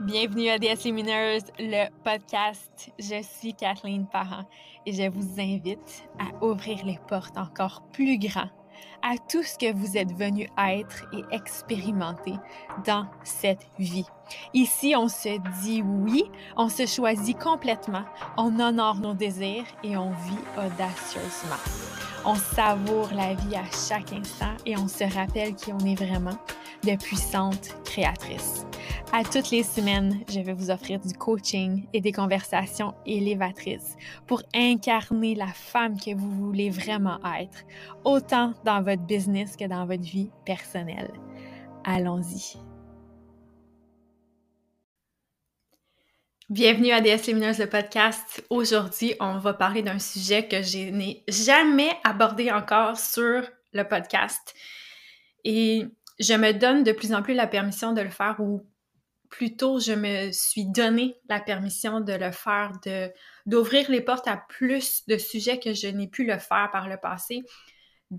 [0.00, 2.90] Bienvenue à DS Lumineuse, le podcast.
[2.98, 4.44] Je suis Kathleen Parent
[4.84, 8.48] et je vous invite à ouvrir les portes encore plus grand
[9.02, 12.34] à tout ce que vous êtes venu être et expérimenter
[12.84, 14.06] dans cette vie.
[14.54, 16.24] Ici, on se dit oui,
[16.56, 18.04] on se choisit complètement,
[18.36, 21.56] on honore nos désirs et on vit audacieusement.
[22.24, 26.38] On savoure la vie à chaque instant et on se rappelle qui on est vraiment,
[26.84, 28.64] de puissantes créatrices.
[29.14, 33.94] À toutes les semaines, je vais vous offrir du coaching et des conversations élévatrices
[34.26, 37.58] pour incarner la femme que vous voulez vraiment être,
[38.04, 41.10] autant dans votre business que dans votre vie personnelle.
[41.84, 42.56] Allons-y.
[46.48, 48.42] Bienvenue à DS Lumineuse, le podcast.
[48.48, 53.42] Aujourd'hui, on va parler d'un sujet que je n'ai jamais abordé encore sur
[53.74, 54.54] le podcast.
[55.44, 55.84] Et
[56.18, 58.62] je me donne de plus en plus la permission de le faire ou
[59.32, 62.72] plutôt je me suis donné la permission de le faire,
[63.46, 66.98] d'ouvrir les portes à plus de sujets que je n'ai pu le faire par le
[66.98, 67.42] passé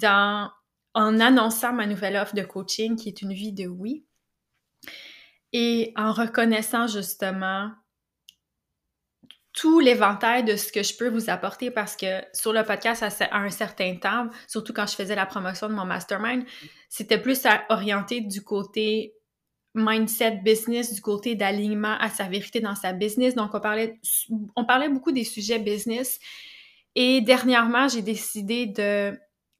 [0.01, 0.49] en
[0.95, 4.03] annonçant ma nouvelle offre de coaching qui est une vie de oui.
[5.53, 7.71] Et en reconnaissant justement
[9.53, 13.37] tout l'éventail de ce que je peux vous apporter parce que sur le podcast, à
[13.37, 16.43] un certain temps, surtout quand je faisais la promotion de mon mastermind,
[16.89, 19.13] c'était plus à orienter du côté
[19.73, 23.35] mindset business, du côté d'alignement à sa vérité dans sa business.
[23.35, 23.99] Donc, on parlait,
[24.55, 26.19] on parlait beaucoup des sujets business.
[26.95, 29.17] Et dernièrement, j'ai décidé de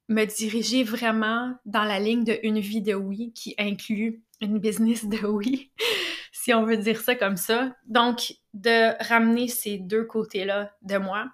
[0.08, 5.06] me diriger vraiment dans la ligne de une vie de oui qui inclut une business
[5.06, 5.70] de oui
[6.32, 7.74] si on veut dire ça comme ça.
[7.86, 11.26] Donc, de ramener ces deux côtés-là de moi,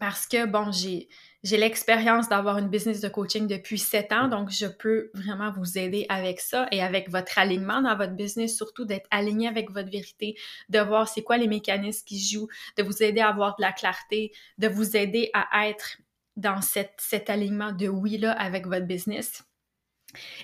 [0.00, 1.08] parce que, bon, j'ai,
[1.44, 5.76] j'ai l'expérience d'avoir une business de coaching depuis sept ans, donc je peux vraiment vous
[5.78, 9.90] aider avec ça et avec votre alignement dans votre business, surtout d'être aligné avec votre
[9.90, 10.36] vérité,
[10.70, 13.72] de voir c'est quoi les mécanismes qui jouent, de vous aider à avoir de la
[13.72, 15.98] clarté, de vous aider à être
[16.36, 19.44] dans cette, cet alignement de oui-là avec votre business.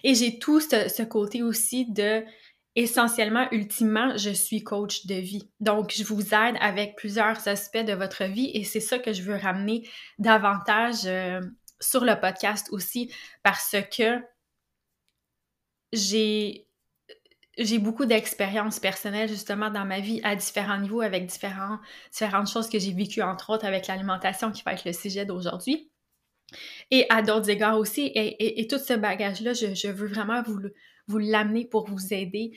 [0.05, 2.25] Et j'ai tout ce, ce côté aussi de
[2.77, 5.51] essentiellement, ultimement, je suis coach de vie.
[5.61, 9.23] Donc, je vous aide avec plusieurs aspects de votre vie et c'est ça que je
[9.23, 9.89] veux ramener
[10.19, 11.41] davantage euh,
[11.81, 14.21] sur le podcast aussi parce que
[15.93, 16.67] j'ai
[17.79, 21.81] beaucoup d'expériences personnelles justement dans ma vie à différents niveaux avec différentes
[22.49, 25.91] choses que j'ai vécues, entre autres avec l'alimentation qui va être le sujet d'aujourd'hui.
[26.91, 30.59] Et à d'autres égards aussi, et, tout ce bagage-là, je, je, veux vraiment vous,
[31.07, 32.53] vous l'amener pour vous aider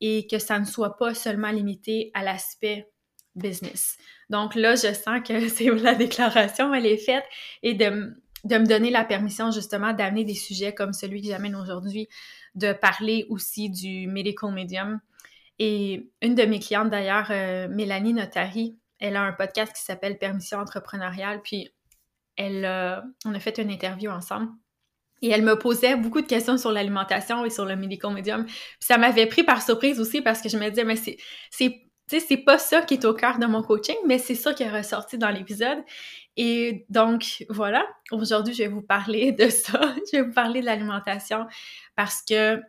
[0.00, 2.90] et que ça ne soit pas seulement limité à l'aspect
[3.34, 3.96] business.
[4.30, 7.24] Donc là, je sens que c'est la déclaration, elle est faite
[7.62, 11.56] et de, de me donner la permission justement d'amener des sujets comme celui que j'amène
[11.56, 12.08] aujourd'hui,
[12.54, 15.00] de parler aussi du medical medium.
[15.58, 20.18] Et une de mes clientes d'ailleurs, euh, Mélanie Notari, elle a un podcast qui s'appelle
[20.18, 21.72] Permission entrepreneuriale, puis
[22.36, 22.64] elle,
[23.24, 24.48] on a fait une interview ensemble.
[25.22, 28.44] Et elle me posait beaucoup de questions sur l'alimentation et sur le medical medium.
[28.44, 31.16] Puis ça m'avait pris par surprise aussi parce que je me disais, mais c'est,
[31.50, 34.62] c'est, c'est pas ça qui est au cœur de mon coaching, mais c'est ça qui
[34.62, 35.78] est ressorti dans l'épisode.
[36.36, 39.94] Et donc, voilà, aujourd'hui, je vais vous parler de ça.
[40.12, 41.46] je vais vous parler de l'alimentation
[41.96, 42.60] parce que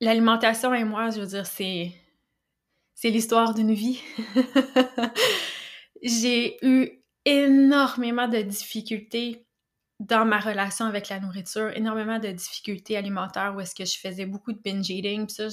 [0.00, 1.92] l'alimentation et moi, je veux dire, c'est,
[2.94, 4.00] c'est l'histoire d'une vie.
[6.02, 9.46] J'ai eu énormément de difficultés
[10.02, 14.26] dans ma relation avec la nourriture, énormément de difficultés alimentaires où est-ce que je faisais
[14.26, 15.26] beaucoup de binge eating.
[15.26, 15.46] Puis ça,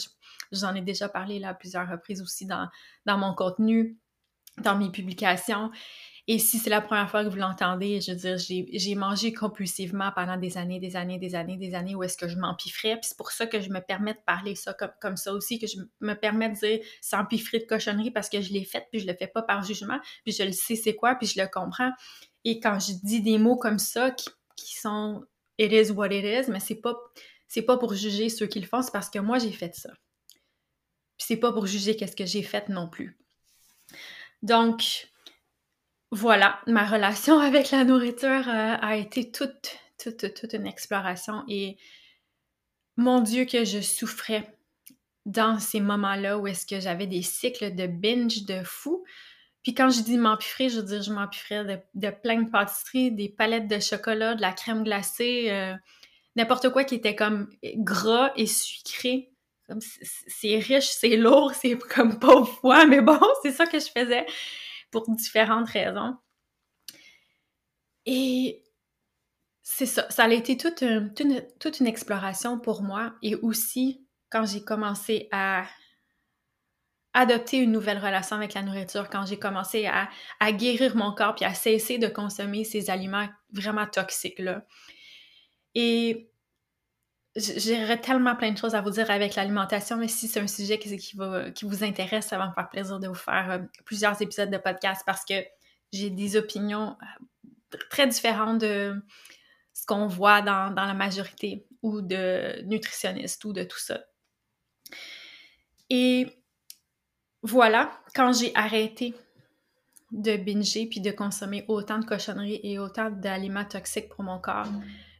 [0.51, 2.67] j'en ai déjà parlé là plusieurs reprises aussi dans,
[3.05, 3.99] dans mon contenu,
[4.57, 5.69] dans mes publications.
[6.27, 10.11] Et si c'est la première fois que vous l'entendez, je veux dire, j'ai mangé compulsivement
[10.15, 12.95] pendant des années, des années, des années, des années où est-ce que je m'empiffrais.
[12.95, 15.59] Puis c'est pour ça que je me permets de parler ça comme, comme ça aussi,
[15.59, 18.99] que je me permets de dire s'empiffrer de cochonnerie parce que je l'ai fait, puis
[18.99, 21.47] je le fais pas par jugement, puis je le sais c'est quoi, puis je le
[21.47, 21.91] comprends.
[22.45, 24.11] Et quand je dis des mots comme ça
[24.63, 25.25] qui sont
[25.57, 26.95] it is what it is, mais c'est pas
[27.47, 29.89] c'est pas pour juger ceux qui le font, c'est parce que moi j'ai fait ça.
[31.17, 33.17] Puis c'est pas pour juger qu'est-ce que j'ai fait non plus.
[34.41, 35.09] Donc
[36.11, 41.77] voilà, ma relation avec la nourriture euh, a été toute, toute, toute une exploration et
[42.97, 44.57] mon Dieu que je souffrais
[45.25, 49.03] dans ces moments-là où est-ce que j'avais des cycles de binge de fou
[49.63, 53.11] puis quand je dis m'empiffrer, je veux dire je m'empiffrais de, de, plein de pâtisseries,
[53.11, 55.75] des palettes de chocolat, de la crème glacée, euh,
[56.35, 59.31] n'importe quoi qui était comme gras et sucré.
[59.81, 64.25] C'est riche, c'est lourd, c'est comme pauvre foie, mais bon, c'est ça que je faisais
[64.91, 66.15] pour différentes raisons.
[68.05, 68.63] Et
[69.61, 71.13] c'est ça, ça a été toute une,
[71.59, 75.65] toute une exploration pour moi et aussi quand j'ai commencé à
[77.13, 81.45] adopté une nouvelle relation avec la nourriture, quand j'ai commencé à, guérir mon corps puis
[81.45, 84.65] à cesser de consommer ces aliments vraiment toxiques-là.
[85.75, 86.29] Et
[87.35, 90.79] J'aurais tellement plein de choses à vous dire avec l'alimentation, mais si c'est un sujet
[90.79, 94.57] qui, vous intéresse, ça va me faire plaisir de vous faire euh, plusieurs épisodes de
[94.57, 95.35] podcast parce que
[95.93, 98.95] j'ai des opinions euh, très différentes de
[99.73, 104.01] ce qu'on voit dans, dans, la majorité ou de nutritionnistes ou de tout ça.
[105.91, 106.38] Et
[107.41, 109.13] voilà, quand j'ai arrêté
[110.11, 114.67] de binger puis de consommer autant de cochonneries et autant d'aliments toxiques pour mon corps,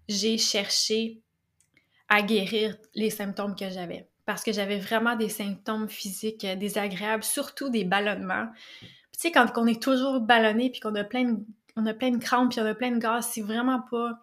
[0.07, 1.21] j'ai cherché
[2.10, 4.07] à guérir les symptômes que j'avais.
[4.25, 8.48] Parce que j'avais vraiment des symptômes physiques euh, désagréables, surtout des ballonnements.
[8.81, 11.38] tu sais, quand on est toujours ballonné puis qu'on a plein de,
[11.75, 14.19] on a plein de crampes puis on a plein de gaz, c'est vraiment pas...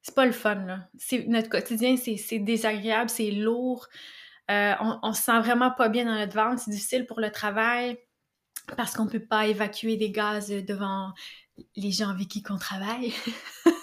[0.00, 0.88] C'est pas le fun, là.
[1.26, 3.88] Notre quotidien, c'est désagréable, c'est lourd.
[4.50, 6.62] Euh, on, se sent vraiment pas bien dans notre ventre.
[6.62, 7.98] C'est difficile pour le travail
[8.76, 11.12] parce qu'on peut pas évacuer des gaz devant
[11.76, 13.12] les gens avec qui on travaille.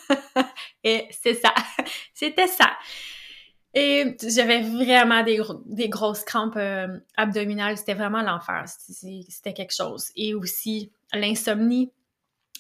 [0.84, 1.54] Et c'est ça.
[2.14, 2.72] C'était ça.
[3.74, 7.78] Et j'avais vraiment des, des, grosses crampes euh, abdominales.
[7.78, 8.64] C'était vraiment l'enfer.
[8.68, 10.12] C'était quelque chose.
[10.16, 11.92] Et aussi l'insomnie.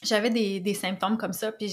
[0.05, 1.71] J'avais des, des, symptômes comme ça, puis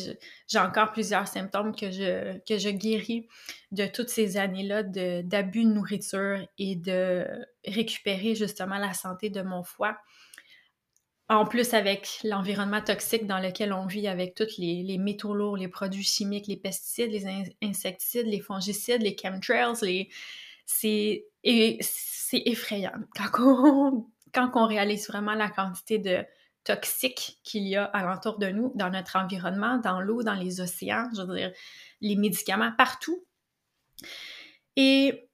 [0.48, 3.28] j'ai encore plusieurs symptômes que je, que je guéris
[3.70, 7.26] de toutes ces années-là d'abus de, nourriture et de
[7.66, 9.98] récupérer justement la santé de mon foie.
[11.28, 15.68] En plus, avec l'environnement toxique dans lequel on vit, avec tous les, métaux lourds, les
[15.68, 17.26] produits chimiques, les pesticides, les
[17.62, 20.08] insecticides, les fongicides, les chemtrails, les...
[21.80, 22.92] c'est effrayant.
[23.14, 26.24] Quand quand on réalise vraiment la quantité de
[26.64, 31.08] toxiques qu'il y a alentour de nous, dans notre environnement, dans l'eau, dans les océans,
[31.16, 31.52] je veux dire,
[32.00, 33.24] les médicaments, partout.
[34.76, 35.28] Et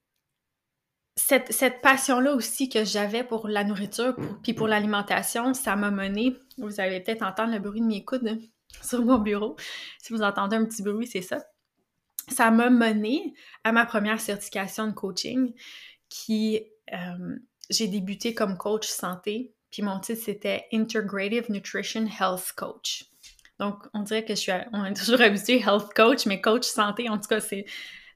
[1.17, 6.81] cette, passion-là aussi que j'avais pour la nourriture puis pour l'alimentation, ça m'a mené, vous
[6.81, 8.39] allez peut-être entendre le bruit de mes coudes
[8.83, 9.57] sur mon bureau.
[9.99, 11.45] Si vous entendez un petit bruit, c'est ça.
[12.29, 13.35] Ça m'a mené
[13.65, 15.55] à ma première certification de coaching
[16.09, 16.61] qui,
[16.93, 17.37] euh,
[17.71, 23.05] j'ai débuté comme coach santé, puis mon titre c'était Integrative Nutrition Health Coach.
[23.59, 27.09] Donc, on dirait que je suis, on est toujours habitué health coach, mais coach santé,
[27.09, 27.65] en tout cas, c'est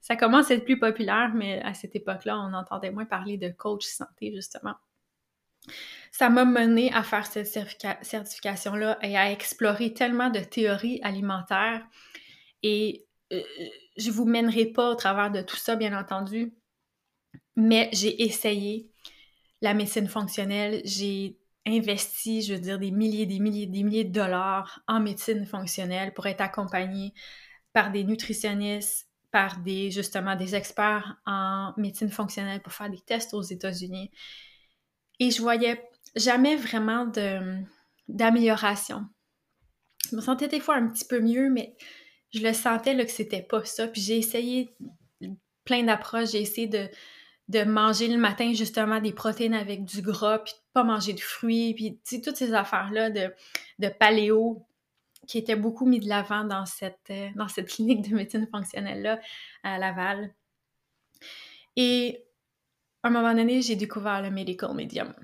[0.01, 3.49] ça commence à être plus populaire, mais à cette époque-là, on entendait moins parler de
[3.49, 4.75] coach santé, justement.
[6.11, 11.87] Ça m'a mené à faire cette certification-là et à explorer tellement de théories alimentaires.
[12.65, 13.43] Et euh,
[13.97, 16.53] je vous mènerai pas au travers de tout ça, bien entendu,
[17.55, 18.91] mais j'ai essayé
[19.61, 20.83] la médecine fonctionnelle.
[20.85, 25.47] J'ai investi, je veux dire, des milliers, des milliers, des milliers de dollars en médecine
[25.47, 27.15] fonctionnelle pour être accompagnée
[27.73, 33.33] par des nutritionnistes, par des, justement, des experts en médecine fonctionnelle pour faire des tests
[33.33, 34.11] aux États-Unis.
[35.21, 35.83] Et je voyais
[36.17, 37.11] jamais vraiment
[38.09, 39.07] d'amélioration.
[40.11, 41.77] Je me sentais des fois un petit peu mieux, mais
[42.35, 43.87] je le sentais là, que c'était pas ça.
[43.89, 44.75] Puis j'ai essayé
[45.65, 46.33] plein d'approches.
[46.33, 46.89] J'ai essayé de,
[47.53, 51.21] de manger le matin justement des protéines avec du gras, puis de pas manger de
[51.21, 53.33] fruits, puis toutes ces affaires-là de,
[53.79, 54.65] de paléo
[55.29, 59.21] qui était beaucoup mis de l'avant dans cette, euh, dans cette clinique de médecine fonctionnelle-là
[59.63, 60.35] à Laval.
[61.77, 62.25] Et
[63.03, 65.15] à un moment donné, j'ai découvert le medical medium.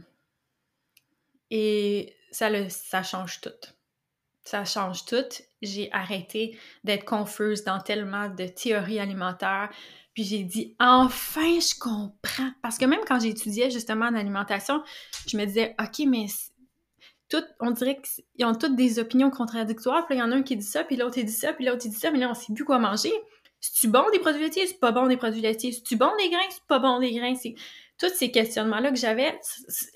[1.51, 3.51] Et ça, le, ça change tout.
[4.49, 5.29] Ça change tout.
[5.61, 9.69] J'ai arrêté d'être confuse dans tellement de théories alimentaires.
[10.15, 12.51] Puis j'ai dit, enfin, je comprends.
[12.63, 14.83] Parce que même quand j'étudiais justement en alimentation,
[15.27, 16.25] je me disais, OK, mais
[17.61, 20.07] on dirait qu'ils ont toutes des opinions contradictoires.
[20.07, 21.67] Puis il y en a un qui dit ça, puis l'autre il dit ça, puis
[21.67, 23.13] l'autre il dit ça, mais là on sait plus quoi manger.
[23.61, 24.67] C'est-tu bon des produits laitiers?
[24.67, 25.73] C'est pas bon des produits laitiers.
[25.73, 26.49] C'est-tu bon des grains?
[26.49, 27.35] C'est pas bon des grains.
[27.99, 29.39] Tous ces questionnements-là que j'avais.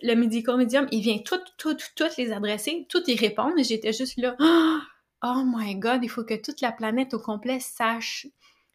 [0.02, 3.54] Le Medical Medium, il vient tout, tout, tout les adresser, tout y répondre.
[3.58, 4.36] Et j'étais juste là,
[5.22, 8.26] oh my God, il faut que toute la planète au complet sache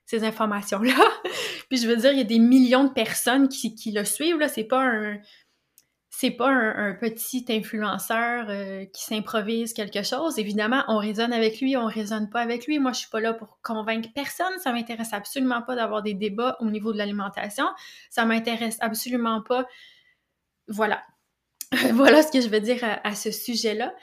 [0.05, 0.95] ces informations-là.
[1.69, 4.39] puis je veux dire, il y a des millions de personnes qui, qui le suivent.
[4.39, 5.17] Là, c'est pas un
[6.19, 10.39] c'est pas un, petit influenceur euh, qui s'improvise quelque chose.
[10.39, 12.79] Évidemment, on raisonne avec lui, on raisonne pas avec lui.
[12.79, 14.57] Moi, je suis pas là pour convaincre personne.
[14.57, 17.65] Ça m'intéresse absolument pas d'avoir des débats au niveau de l'alimentation.
[18.09, 19.67] Ça m'intéresse absolument pas.
[20.67, 21.03] Voilà.
[21.93, 23.93] voilà ce que je veux dire à, ce sujet-là.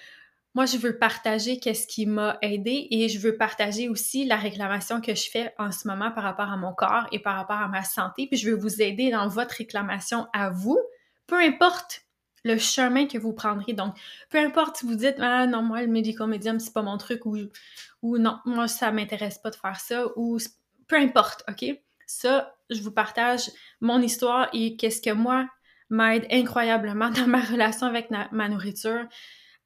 [0.54, 5.00] Moi, je veux partager qu'est-ce qui m'a aidé et je veux partager aussi la réclamation
[5.00, 7.66] que je fais en ce moment par rapport à mon corps et par rapport à
[7.66, 8.28] ma santé.
[8.28, 10.78] Puis je veux vous aider dans votre réclamation à vous,
[11.26, 12.03] peu importe
[12.44, 13.72] le chemin que vous prendrez.
[13.72, 13.94] Donc,
[14.30, 17.26] peu importe si vous dites Ah non, moi, le medical medium, c'est pas mon truc
[17.26, 20.38] ou, non, moi, ça m'intéresse pas de faire ça ou
[20.86, 21.64] peu importe, OK?
[22.06, 25.48] Ça, je vous partage mon histoire et qu'est-ce que moi
[25.88, 29.06] m'aide incroyablement dans ma relation avec ma nourriture,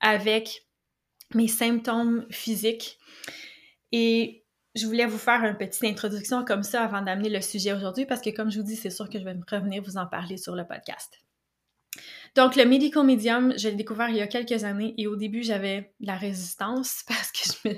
[0.00, 0.68] avec
[1.34, 2.98] mes symptômes physiques.
[3.92, 4.44] Et
[4.74, 8.20] je voulais vous faire une petite introduction comme ça avant d'amener le sujet aujourd'hui parce
[8.20, 10.54] que comme je vous dis, c'est sûr que je vais revenir vous en parler sur
[10.54, 11.18] le podcast.
[12.38, 15.42] Donc, le Medical Medium, je l'ai découvert il y a quelques années et au début,
[15.42, 17.68] j'avais la résistance parce que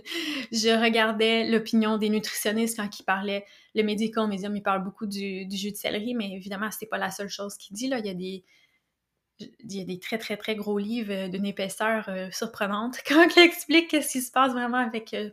[0.52, 3.46] je, regardais l'opinion des nutritionnistes quand ils parlaient.
[3.74, 7.10] Le Medical Medium, il parle beaucoup du, jus de céleri, mais évidemment, c'est pas la
[7.10, 7.88] seule chose qu'il dit.
[7.88, 8.00] Là.
[8.00, 13.42] Il, y a des, très, très, très gros livres d'une épaisseur euh, surprenante quand il
[13.42, 15.30] explique ce qui se passe vraiment avec euh,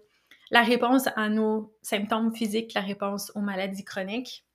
[0.52, 4.47] la réponse à nos symptômes physiques, la réponse aux maladies chroniques.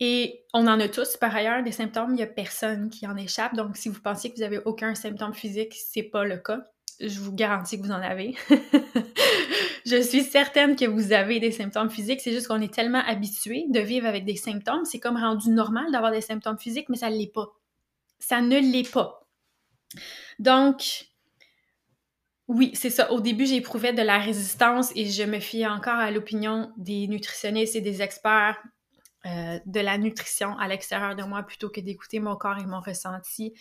[0.00, 2.12] Et on en a tous, par ailleurs, des symptômes.
[2.12, 3.54] Il n'y a personne qui en échappe.
[3.54, 6.60] Donc, si vous pensez que vous n'avez aucun symptôme physique, c'est pas le cas.
[7.00, 8.34] Je vous garantis que vous en avez.
[9.86, 12.22] je suis certaine que vous avez des symptômes physiques.
[12.22, 14.86] C'est juste qu'on est tellement habitué de vivre avec des symptômes.
[14.86, 17.48] C'est comme rendu normal d'avoir des symptômes physiques, mais ça ne l'est pas.
[18.18, 19.26] Ça ne l'est pas.
[20.38, 21.06] Donc,
[22.48, 23.12] oui, c'est ça.
[23.12, 27.76] Au début, j'éprouvais de la résistance et je me fiais encore à l'opinion des nutritionnistes
[27.76, 28.56] et des experts
[29.26, 32.80] euh, de la nutrition à l'extérieur de moi plutôt que d'écouter mon corps et mon
[32.80, 33.52] ressenti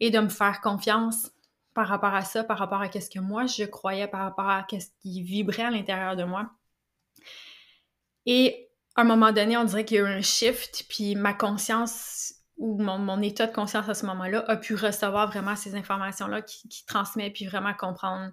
[0.00, 1.30] et de me faire confiance
[1.74, 4.66] par rapport à ça, par rapport à ce que moi je croyais, par rapport à
[4.70, 6.50] ce qui vibrait à l'intérieur de moi.
[8.24, 11.34] Et à un moment donné, on dirait qu'il y a eu un shift, puis ma
[11.34, 16.40] conscience ou mon, état de conscience à ce moment-là a pu recevoir vraiment ces informations-là
[16.40, 18.32] qui, qui transmet, puis vraiment comprendre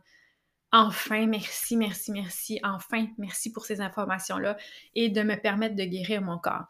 [0.74, 4.58] enfin, merci, merci, merci, enfin, merci pour ces informations-là
[4.96, 6.66] et de me permettre de guérir mon corps.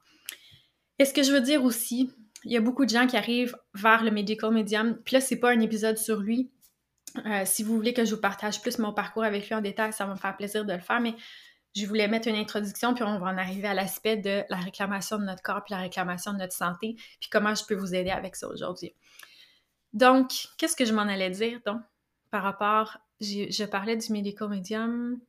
[1.00, 2.12] Et ce que je veux dire aussi,
[2.44, 5.40] il y a beaucoup de gens qui arrivent vers le medical medium, puis là, c'est
[5.40, 6.52] pas un épisode sur lui.
[7.26, 9.94] Euh, si vous voulez que je vous partage plus mon parcours avec lui en détail,
[9.94, 11.16] ça va me faire plaisir de le faire, mais
[11.76, 15.18] je voulais mettre une introduction, puis on va en arriver à l'aspect de la réclamation
[15.18, 18.12] de notre corps, puis la réclamation de notre santé, puis comment je peux vous aider
[18.12, 18.94] avec ça aujourd'hui.
[19.94, 21.82] Donc, qu'est-ce que je m'en allais dire, donc,
[22.34, 25.20] par rapport je parlais du médico-médium.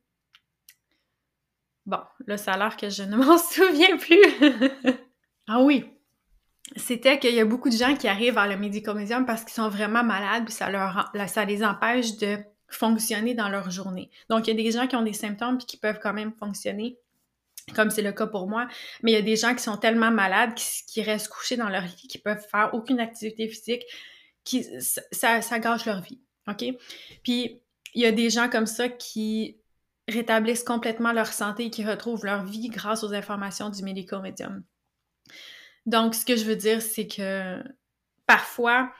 [1.85, 4.25] Bon, là, ça a l'air que je ne m'en souviens plus.
[5.47, 5.85] ah oui,
[6.75, 9.69] c'était qu'il y a beaucoup de gens qui arrivent vers le médico-médium parce qu'ils sont
[9.69, 14.09] vraiment malades, puis ça, leur, ça les empêche de fonctionner dans leur journée.
[14.29, 16.33] Donc, il y a des gens qui ont des symptômes puis qui peuvent quand même
[16.39, 16.97] fonctionner,
[17.75, 18.67] comme c'est le cas pour moi,
[19.03, 21.83] mais il y a des gens qui sont tellement malades qui, restent couchés dans leur
[21.83, 23.83] lit, qui peuvent faire aucune activité physique,
[24.43, 26.19] qui ça, ça gâche leur vie.
[26.47, 26.65] OK?
[27.23, 27.61] Puis,
[27.93, 29.57] il y a des gens comme ça qui
[30.07, 34.63] rétablissent complètement leur santé et qui retrouvent leur vie grâce aux informations du médico médium.
[35.85, 37.63] Donc, ce que je veux dire, c'est que
[38.27, 38.91] parfois,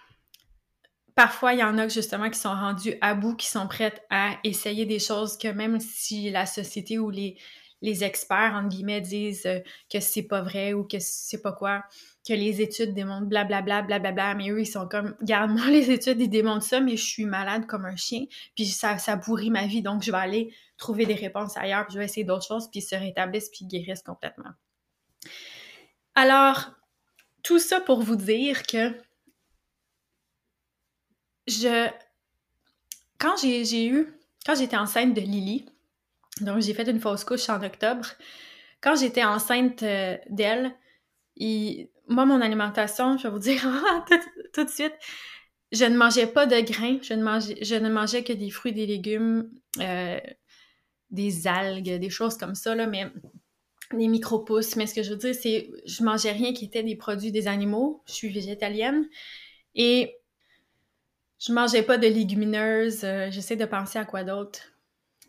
[1.14, 4.38] parfois, il y en a justement qui sont rendus à bout, qui sont prêtes à
[4.44, 7.38] essayer des choses que même si la société ou les,
[7.82, 9.48] les experts, entre guillemets, disent
[9.92, 11.84] que c'est pas vrai ou que c'est pas quoi,
[12.28, 16.30] que les études démontrent blablabla, blablabla, mais eux, ils sont comme, garde-moi les études, ils
[16.30, 19.82] démontrent ça, mais je suis malade comme un chien, puis ça, ça pourrit ma vie,
[19.82, 22.80] donc je vais aller trouver des réponses ailleurs, puis je vais essayer d'autres choses, puis
[22.80, 24.52] ils se rétablissent, puis ils guérissent complètement.
[26.16, 26.72] Alors,
[27.44, 28.92] tout ça pour vous dire que
[31.48, 31.90] je...
[33.20, 34.12] Quand j'ai eu...
[34.46, 35.66] Quand j'étais enceinte de Lily,
[36.42, 38.06] donc j'ai fait une fausse couche en octobre,
[38.82, 40.76] quand j'étais enceinte euh, d'elle,
[42.08, 43.62] moi, mon alimentation, je vais vous dire
[44.54, 44.94] tout, de suite,
[45.72, 49.50] je ne mangeais pas de grains, je ne mangeais, ne que des fruits, des légumes,
[49.80, 50.20] euh,
[51.12, 53.12] des algues, des choses comme ça, là, mais
[53.94, 54.76] des micro-pousses.
[54.76, 57.48] Mais ce que je veux dire, c'est je mangeais rien qui était des produits des
[57.48, 58.04] animaux.
[58.08, 59.08] Je suis végétalienne.
[59.76, 60.16] Et
[61.40, 63.04] je mangeais pas de légumineuses.
[63.04, 64.60] Euh, j'essaie de penser à quoi d'autre.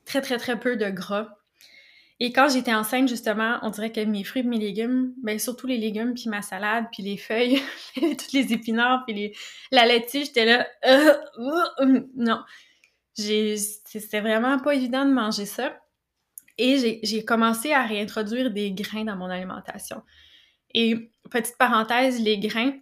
[0.04, 1.35] Très, très, très peu de gras.
[2.18, 5.66] Et quand j'étais enceinte, justement, on dirait que mes fruits et mes légumes, ben surtout
[5.66, 7.60] les légumes, puis ma salade, puis les feuilles,
[7.94, 9.36] toutes les épinards, puis les...
[9.70, 11.14] la laitue, j'étais là, euh,
[11.80, 12.42] euh, non.
[13.14, 15.78] C'était vraiment pas évident de manger ça.
[16.58, 20.02] Et j'ai commencé à réintroduire des grains dans mon alimentation.
[20.72, 22.72] Et petite parenthèse, les grains,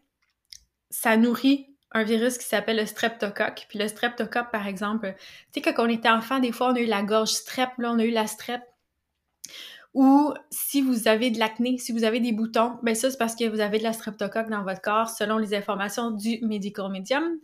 [0.91, 3.67] ça nourrit un virus qui s'appelle le streptocoque.
[3.69, 5.15] Puis le streptocoque, par exemple,
[5.53, 7.93] tu sais, quand on était enfant, des fois, on a eu la gorge strep, là,
[7.93, 8.63] on a eu la strep
[9.95, 13.37] ou si vous avez de l'acné, si vous avez des boutons, ben ça, c'est parce
[13.37, 17.39] que vous avez de la streptocoque dans votre corps, selon les informations du Medical Medium.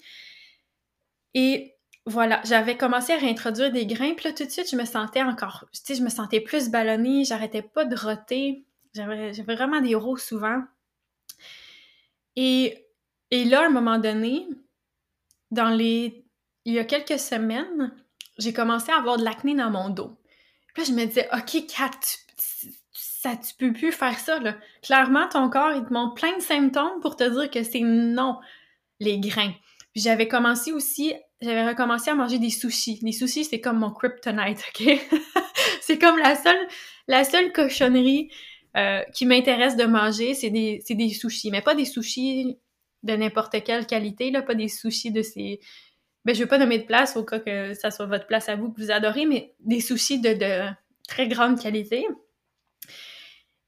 [1.35, 1.76] Et
[2.07, 5.23] voilà, j'avais commencé à réintroduire des grains, puis là, tout de suite, je me sentais
[5.23, 8.64] encore, tu sais, je me sentais plus ballonnée, j'arrêtais pas de roter,
[8.95, 10.62] j'avais vraiment des rots souvent.
[12.35, 12.85] Et,
[13.30, 14.49] et là, à un moment donné,
[15.52, 16.25] dans les...
[16.64, 17.95] il y a quelques semaines,
[18.38, 20.16] j'ai commencé à avoir de l'acné dans mon dos.
[20.75, 21.91] Puis là, je me disais, OK, Kat,
[22.93, 24.57] ça, tu peux plus faire ça, là.
[24.83, 28.39] Clairement, ton corps, il te montre plein de symptômes pour te dire que c'est non,
[28.99, 29.53] les grains.
[29.93, 32.99] Puis j'avais commencé aussi, j'avais recommencé à manger des sushis.
[33.03, 35.00] Les sushis, c'est comme mon kryptonite, OK?
[35.81, 36.69] c'est comme la seule,
[37.09, 38.31] la seule cochonnerie
[38.77, 41.50] euh, qui m'intéresse de manger, c'est des, des sushis.
[41.50, 42.57] Mais pas des sushis
[43.03, 45.61] de n'importe quelle qualité, là, pas des sushis de ces...
[46.25, 48.57] Ben, je veux pas nommer de place au cas que ça soit votre place à
[48.57, 50.69] vous que vous adorez, mais des sushis de,
[51.09, 52.07] très grande qualité.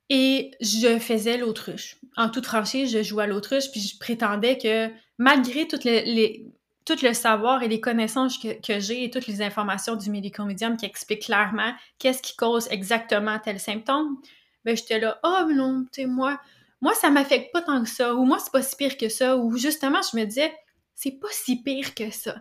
[0.08, 1.96] Et je faisais l'autruche.
[2.16, 7.62] En toute franchise, je jouais à l'autruche, puis je prétendais que malgré tout le savoir
[7.62, 12.22] et les connaissances que, j'ai et toutes les informations du médico-médium qui expliquent clairement qu'est-ce
[12.22, 14.18] qui cause exactement tel symptôme,
[14.64, 16.38] ben j'étais là, oh non, tu sais, moi,
[16.82, 19.36] moi, ça m'affecte pas tant que ça, ou moi, c'est pas si pire que ça,
[19.36, 20.52] ou justement, je me disais,
[20.94, 22.34] c'est pas si pire que ça.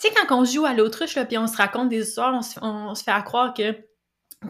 [0.00, 3.02] Tu sais, quand on joue à l'autruche, puis on se raconte des histoires, on se,
[3.02, 3.76] fait à croire que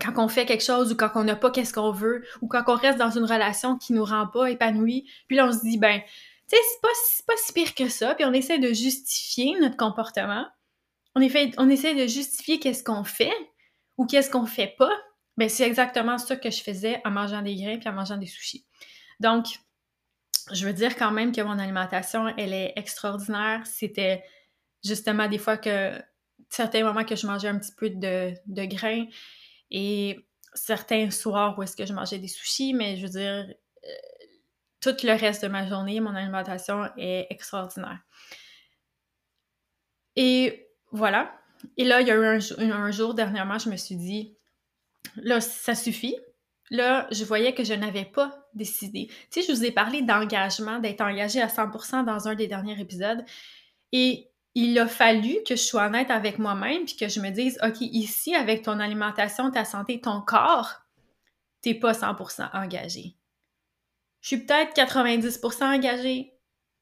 [0.01, 2.63] quand on fait quelque chose ou quand on n'a pas qu'est-ce qu'on veut ou quand
[2.69, 5.79] on reste dans une relation qui nous rend pas épanouis, puis là on se dit
[5.79, 6.01] ben
[6.49, 10.47] tu sais c'est pas si pire que ça, puis on essaie de justifier notre comportement.
[11.17, 13.35] On essaie de justifier qu'est-ce qu'on fait
[13.97, 14.93] ou qu'est-ce qu'on fait pas.
[15.37, 18.27] Ben c'est exactement ça que je faisais en mangeant des grains puis en mangeant des
[18.27, 18.65] sushis.
[19.19, 19.47] Donc
[20.53, 23.63] je veux dire quand même que mon alimentation, elle est extraordinaire.
[23.67, 24.25] C'était
[24.85, 26.01] justement des fois que
[26.49, 29.07] certains moments que je mangeais un petit peu de, de grains,
[29.71, 33.55] et certains soirs où est-ce que je mangeais des sushis, mais je veux dire,
[33.85, 34.27] euh,
[34.81, 38.01] tout le reste de ma journée, mon alimentation est extraordinaire.
[40.17, 41.37] Et voilà.
[41.77, 44.37] Et là, il y a eu un, jour dernièrement, je me suis dit,
[45.17, 46.17] là, ça suffit.
[46.71, 49.09] Là, je voyais que je n'avais pas décidé.
[49.31, 52.81] Tu sais, je vous ai parlé d'engagement, d'être engagé à 100% dans un des derniers
[52.81, 53.25] épisodes.
[53.93, 57.59] Et il a fallu que je sois honnête avec moi-même puis que je me dise,
[57.65, 60.83] OK, ici, avec ton alimentation, ta santé, ton corps,
[61.61, 63.17] t'es pas 100% engagé.
[64.21, 66.35] Je suis peut-être 90% engagée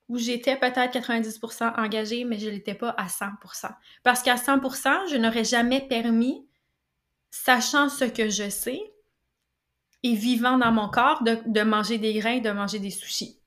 [0.08, 3.70] ou j'étais peut-être 90% engagée, mais je l'étais pas à 100%.
[4.02, 6.46] Parce qu'à 100%, je n'aurais jamais permis,
[7.30, 8.80] sachant ce que je sais
[10.02, 13.40] et vivant dans mon corps, de, manger des grains, de manger des sushis.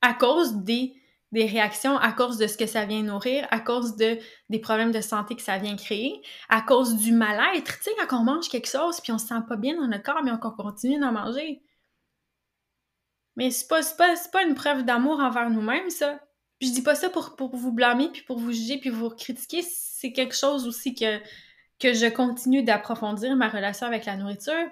[0.00, 0.94] À cause des
[1.32, 4.92] des réactions à cause de ce que ça vient nourrir, à cause de, des problèmes
[4.92, 7.78] de santé que ça vient créer, à cause du mal-être.
[7.78, 10.02] Tu sais, quand on mange quelque chose puis on se sent pas bien dans notre
[10.02, 11.62] corps, mais on continue d'en manger.
[13.36, 16.18] Mais c'est pas, pas, pas une preuve d'amour envers nous-mêmes, ça.
[16.58, 19.10] Puis je dis pas ça pour, pour vous blâmer, puis pour vous juger, puis vous
[19.10, 19.62] critiquer.
[19.62, 21.18] C'est quelque chose aussi que,
[21.78, 24.66] que je continue d'approfondir ma relation avec la nourriture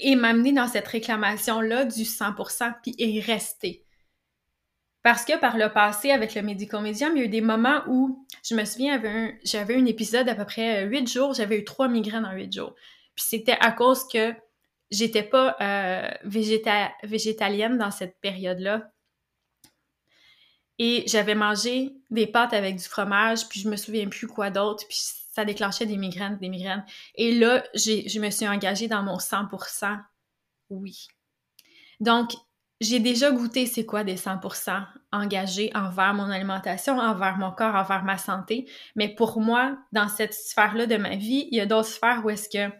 [0.00, 3.84] et m'amener dans cette réclamation-là du 100%, puis y rester.
[5.02, 8.26] Parce que par le passé, avec le médico-médium, il y a eu des moments où,
[8.42, 9.00] je me souviens,
[9.44, 12.74] j'avais un, épisode à peu près huit jours, j'avais eu trois migraines en huit jours.
[13.14, 14.34] Puis c'était à cause que
[14.90, 18.90] j'étais pas euh, végétalienne dans cette période-là.
[20.78, 24.84] Et j'avais mangé des pâtes avec du fromage, puis je me souviens plus quoi d'autre,
[24.88, 24.98] puis
[25.34, 26.84] ça déclenchait des migraines, des migraines.
[27.16, 29.98] Et là, je me suis engagée dans mon 100%
[30.70, 31.08] oui.
[32.00, 32.32] Donc,
[32.80, 38.04] j'ai déjà goûté c'est quoi des 100% engagés envers mon alimentation, envers mon corps, envers
[38.04, 38.68] ma santé.
[38.96, 42.30] Mais pour moi, dans cette sphère-là de ma vie, il y a d'autres sphères où
[42.30, 42.72] est-ce que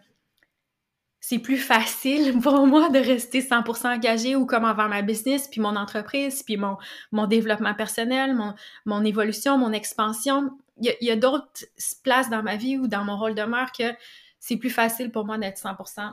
[1.26, 5.60] c'est plus facile pour moi de rester 100% engagé ou comme envers ma business, puis
[5.62, 6.76] mon entreprise, puis mon,
[7.12, 10.50] mon développement personnel, mon, mon évolution, mon expansion.
[10.82, 11.64] Il y a, d'autres
[12.02, 13.94] places dans ma vie ou dans mon rôle de mère que
[14.38, 16.12] c'est plus facile pour moi d'être 100%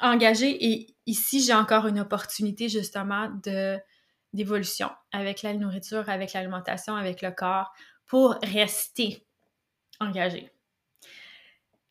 [0.00, 3.78] engagée et ici, j'ai encore une opportunité justement de
[4.32, 7.70] d'évolution avec la nourriture, avec l'alimentation, avec le corps
[8.06, 9.26] pour rester
[10.00, 10.50] engagée.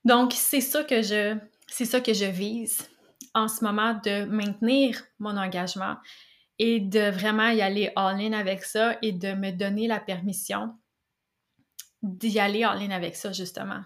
[0.06, 1.38] Donc, c'est ça que je
[1.72, 2.90] c'est ça que je vise
[3.34, 5.98] en ce moment de maintenir mon engagement
[6.60, 10.78] et de vraiment y aller all-in avec ça et de me donner la permission
[12.04, 13.82] d'y aller all-in avec ça, justement.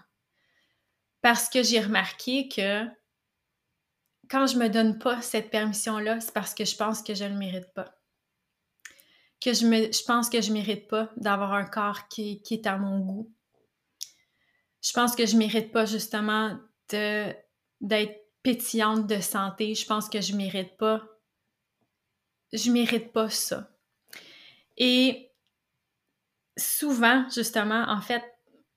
[1.22, 2.84] Parce que j'ai remarqué que
[4.28, 7.30] quand je me donne pas cette permission-là, c'est parce que je pense que je ne
[7.30, 7.94] le mérite pas.
[9.40, 12.98] Que je, pense que je mérite pas d'avoir un corps qui, qui, est à mon
[12.98, 13.32] goût.
[14.82, 16.58] Je pense que je mérite pas justement
[16.90, 17.32] de,
[17.80, 19.74] d'être pétillante de santé.
[19.74, 21.02] Je pense que je mérite pas.
[22.52, 23.70] Je mérite pas ça.
[24.76, 25.32] Et
[26.56, 28.22] souvent, justement, en fait,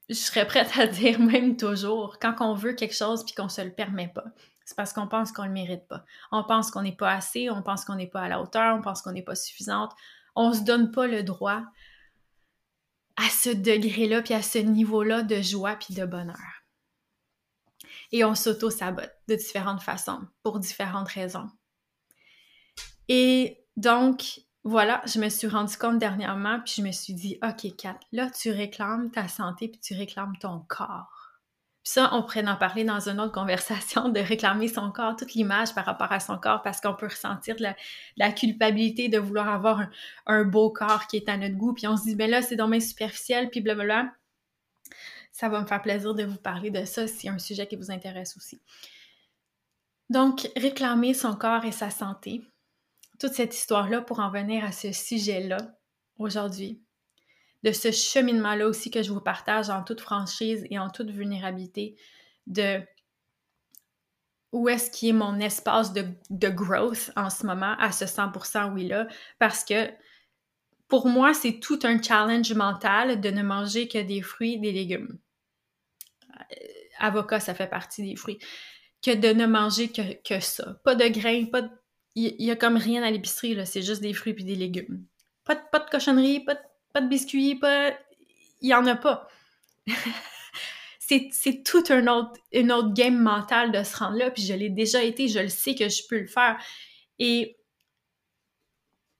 [0.10, 3.62] je serais prête à dire même toujours, quand on veut quelque chose puis qu'on se
[3.62, 4.26] le permet pas,
[4.66, 6.06] c'est parce qu'on pense qu'on ne le mérite pas.
[6.32, 8.82] On pense qu'on n'est pas assez, on pense qu'on n'est pas à la hauteur, on
[8.82, 9.92] pense qu'on n'est pas suffisante.
[10.36, 11.64] On ne se donne pas le droit
[13.18, 16.59] à ce degré-là, puis à ce niveau-là de joie puis de bonheur.
[18.12, 21.48] Et on s'auto-sabote de différentes façons, pour différentes raisons.
[23.08, 27.76] Et donc, voilà, je me suis rendu compte dernièrement, puis je me suis dit, OK,
[27.78, 31.30] Kat, là, tu réclames ta santé, puis tu réclames ton corps.
[31.84, 35.34] Puis ça, on pourrait en parler dans une autre conversation, de réclamer son corps, toute
[35.34, 37.56] l'image par rapport à son corps, parce qu'on peut ressentir
[38.18, 39.86] la, culpabilité de vouloir avoir
[40.26, 42.58] un, beau corps qui est à notre goût, puis on se dit, ben là, c'est
[42.58, 44.12] dommage superficiel, puis blablabla.
[45.40, 47.78] Ça va me faire plaisir de vous parler de ça, si c'est un sujet qui
[47.78, 48.60] vous intéresse aussi.
[50.10, 52.42] Donc, réclamer son corps et sa santé,
[53.22, 55.56] toute cette histoire-là pour en venir à ce sujet-là
[56.18, 56.84] aujourd'hui,
[57.64, 61.96] de ce cheminement-là aussi que je vous partage en toute franchise et en toute vulnérabilité,
[62.46, 62.82] de
[64.52, 68.74] où est-ce qui est mon espace de, de, growth en ce moment à ce 100%
[68.74, 69.08] oui-là,
[69.40, 69.90] parce que
[70.90, 75.18] pour moi, c'est tout un challenge mental de ne manger que des fruits, des légumes.
[76.40, 76.56] Euh,
[77.00, 78.40] avocat, ça fait partie des fruits.
[79.02, 80.76] Que de ne manger que, que ça.
[80.84, 81.70] Pas de grains, pas de
[82.16, 83.66] il y, a comme rien à l'épicerie, là.
[83.66, 85.06] C'est juste des fruits puis des légumes.
[85.46, 86.60] Pas de, pas de cochonnerie, pas de,
[86.92, 87.92] pas de biscuits, pas...
[88.62, 89.28] Il y en a pas.
[91.00, 94.70] c'est tout un autre, une autre game mentale de se rendre là, puis je l'ai
[94.70, 96.62] déjà été, je le sais que je peux le faire.
[97.20, 97.58] Et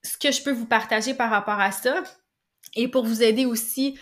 [0.02, 2.02] ce que je peux vous partager par rapport à ça,
[2.74, 3.98] et pour vous aider aussi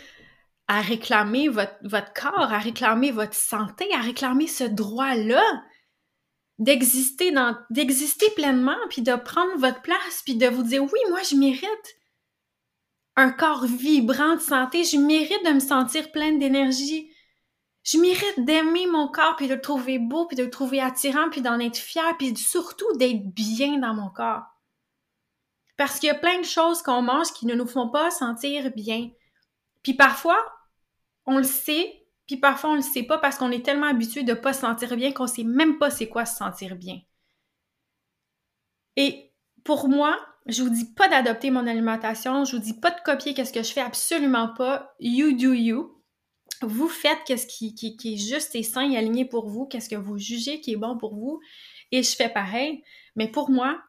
[0.68, 5.42] à réclamer votre, votre corps, à réclamer votre santé, à réclamer ce droit-là,
[6.58, 11.20] d'exister dans d'exister pleinement puis de prendre votre place puis de vous dire oui moi
[11.22, 11.98] je mérite
[13.18, 14.84] un corps vibrant de santé.
[14.84, 17.12] Je mérite de me sentir pleine d'énergie.
[17.82, 21.28] Je mérite d'aimer mon corps puis de le trouver beau puis de le trouver attirant
[21.28, 24.44] puis d'en être fier puis surtout d'être bien dans mon corps.
[25.76, 28.70] Parce qu'il y a plein de choses qu'on mange qui ne nous font pas sentir
[28.76, 29.10] bien.
[29.82, 30.38] Puis parfois
[31.28, 34.22] on le sait puis parfois, on ne le sait pas parce qu'on est tellement habitué
[34.22, 37.00] de pas se sentir bien qu'on sait même pas c'est quoi se sentir bien.
[38.96, 39.32] Et
[39.64, 43.32] pour moi, je vous dis pas d'adopter mon alimentation, je vous dis pas de copier
[43.32, 44.94] qu'est-ce que je fais, absolument pas.
[45.00, 46.02] You do you.
[46.60, 50.18] Vous faites qu'est-ce qui, est juste et sain et aligné pour vous, qu'est-ce que vous
[50.18, 51.40] jugez qui est bon pour vous,
[51.92, 52.82] et je fais pareil.
[53.16, 53.80] Mais pour moi,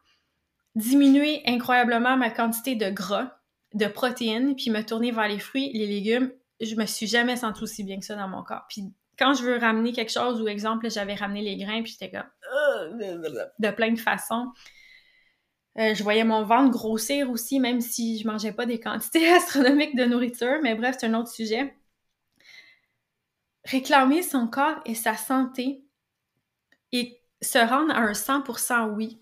[0.76, 3.36] diminuer incroyablement ma quantité de gras,
[3.74, 7.62] de protéines, puis me tourner vers les fruits, les légumes, je me suis jamais sentie
[7.62, 8.66] aussi bien que ça dans mon corps.
[8.68, 12.10] Puis quand je veux ramener quelque chose, ou exemple, j'avais ramené les grains, puis j'étais
[12.10, 12.98] comme
[13.58, 14.52] de plein de façons.
[15.78, 19.96] Euh, je voyais mon ventre grossir aussi, même si je mangeais pas des quantités astronomiques
[19.96, 21.74] de nourriture, mais bref, c'est un autre sujet.
[23.64, 25.84] Réclamer son corps et sa santé
[26.92, 29.20] et se rendre à un 100% oui.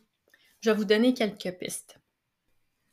[0.61, 1.98] Je vais vous donner quelques pistes.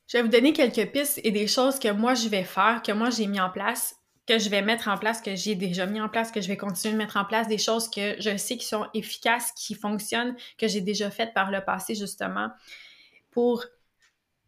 [0.07, 2.91] Je vais vous donner quelques pistes et des choses que moi je vais faire, que
[2.91, 3.95] moi j'ai mis en place
[4.27, 6.57] que je vais mettre en place, que j'ai déjà mis en place, que je vais
[6.57, 10.35] continuer de mettre en place, des choses que je sais qui sont efficaces, qui fonctionnent,
[10.57, 12.49] que j'ai déjà faites par le passé justement,
[13.31, 13.65] pour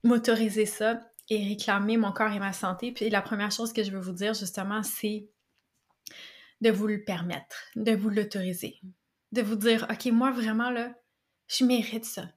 [0.03, 2.91] m'autoriser ça et réclamer mon corps et ma santé.
[2.91, 5.29] Puis la première chose que je veux vous dire justement, c'est
[6.61, 8.79] de vous le permettre, de vous l'autoriser,
[9.31, 10.93] de vous dire, OK, moi vraiment là,
[11.47, 12.29] je mérite ça.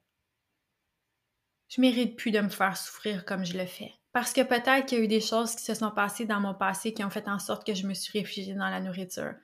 [1.68, 3.92] Je mérite plus de me faire souffrir comme je le fais.
[4.12, 6.55] Parce que peut-être qu'il y a eu des choses qui se sont passées dans mon
[6.55, 9.35] passé qui ont fait en sorte que je me suis réfugiée dans la nourriture.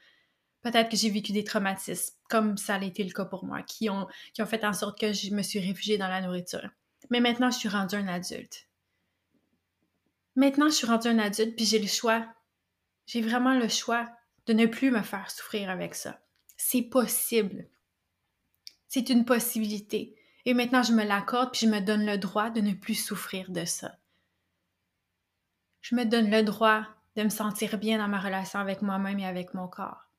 [0.63, 3.89] Peut-être que j'ai vécu des traumatismes, comme ça a été le cas pour moi, qui
[3.89, 6.69] ont, qui ont fait en sorte que je me suis réfugiée dans la nourriture.
[7.11, 8.69] Mais maintenant, je suis rendue un adulte.
[10.35, 12.27] Maintenant, je suis rendue un adulte, puis j'ai le choix.
[13.07, 14.09] J'ai vraiment le choix
[14.47, 16.19] de ne plus me faire souffrir avec ça.
[16.57, 17.69] C'est possible.
[18.89, 20.17] C'est une possibilité.
[20.45, 23.51] Et maintenant, je me l'accorde, puis je me donne le droit de ne plus souffrir
[23.53, 23.97] de ça
[25.89, 29.27] je me donne le droit de me sentir bien dans ma relation avec moi-même et
[29.27, 30.11] avec mon corps.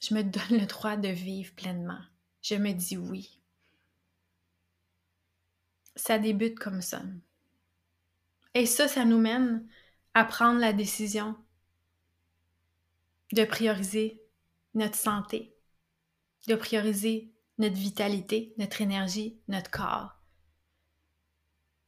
[0.00, 2.00] Je me donne le droit de vivre pleinement.
[2.40, 3.38] Je me dis oui.
[5.96, 7.02] Ça débute comme ça.
[8.54, 9.68] Et ça, ça nous mène
[10.14, 11.36] à prendre la décision
[13.32, 14.22] de prioriser
[14.72, 15.54] notre santé,
[16.48, 20.21] de prioriser notre vitalité, notre énergie, notre corps,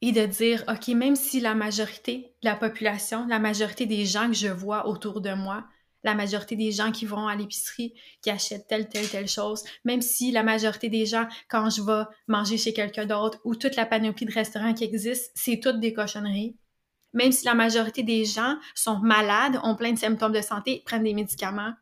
[0.07, 4.27] et de dire, OK, même si la majorité de la population, la majorité des gens
[4.27, 5.65] que je vois autour de moi,
[6.03, 10.03] la majorité des gens qui vont à l'épicerie, qui achètent telle, telle, telle chose, même
[10.03, 13.87] si la majorité des gens, quand je vais manger chez quelqu'un d'autre ou toute la
[13.87, 16.55] panoplie de restaurants qui existent, c'est toutes des cochonneries.
[17.13, 21.03] Même si la majorité des gens sont malades, ont plein de symptômes de santé, prennent
[21.03, 21.73] des médicaments,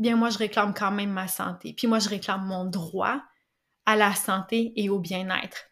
[0.00, 1.72] bien moi, je réclame quand même ma santé.
[1.72, 3.22] Puis moi, je réclame mon droit
[3.86, 5.68] à la santé et au bien-être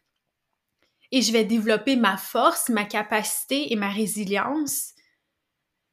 [1.13, 4.93] et je vais développer ma force, ma capacité et ma résilience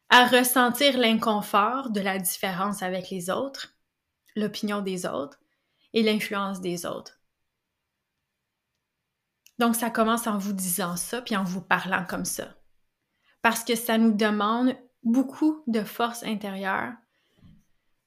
[0.09, 3.75] à ressentir l'inconfort de la différence avec les autres,
[4.35, 5.39] l'opinion des autres
[5.93, 7.19] et l'influence des autres.
[9.59, 12.55] Donc, ça commence en vous disant ça, puis en vous parlant comme ça.
[13.41, 16.93] Parce que ça nous demande beaucoup de force intérieure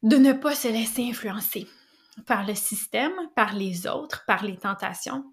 [0.02, 1.66] de ne pas se laisser influencer
[2.26, 5.24] par le système, par les autres, par les tentations.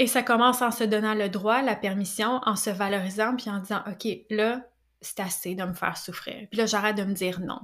[0.00, 3.58] Et ça commence en se donnant le droit, la permission, en se valorisant, puis en
[3.58, 4.66] disant, OK, là,
[5.02, 6.48] c'est assez de me faire souffrir.
[6.50, 7.60] Puis là, j'arrête de me dire non.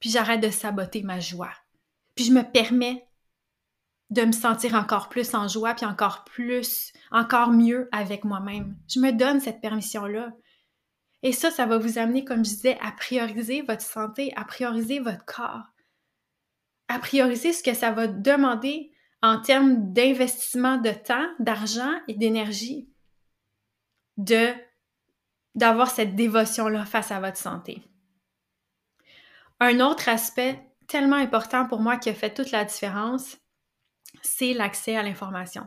[0.00, 1.52] Puis j'arrête de saboter ma joie.
[2.16, 3.06] Puis je me permets
[4.10, 8.76] de me sentir encore plus en joie, puis encore plus, encore mieux avec moi-même.
[8.88, 10.32] Je me donne cette permission-là.
[11.22, 14.98] Et ça, ça va vous amener, comme je disais, à prioriser votre santé, à prioriser
[14.98, 15.68] votre corps,
[16.88, 18.91] à prioriser ce que ça va demander
[19.22, 22.88] en termes d'investissement de temps, d'argent et d'énergie,
[24.16, 24.52] de
[25.54, 27.82] d'avoir cette dévotion-là face à votre santé.
[29.60, 30.58] Un autre aspect
[30.88, 33.36] tellement important pour moi qui a fait toute la différence,
[34.22, 35.66] c'est l'accès à l'information.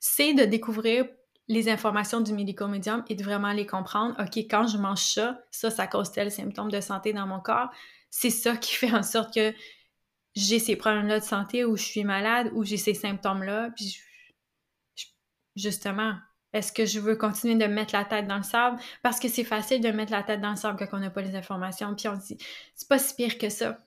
[0.00, 1.06] C'est de découvrir
[1.48, 4.14] les informations du médico-médium et de vraiment les comprendre.
[4.18, 7.70] OK, quand je mange ça, ça, ça cause tel symptôme de santé dans mon corps.
[8.10, 9.52] C'est ça qui fait en sorte que
[10.34, 13.70] j'ai ces problèmes-là de santé ou je suis malade ou j'ai ces symptômes-là.
[13.76, 13.98] Puis
[15.56, 16.14] justement,
[16.52, 18.78] est-ce que je veux continuer de mettre la tête dans le sable?
[19.02, 21.22] Parce que c'est facile de mettre la tête dans le sable quand on n'a pas
[21.22, 21.94] les informations.
[21.94, 22.38] Puis on dit,
[22.74, 23.78] c'est pas si pire que ça.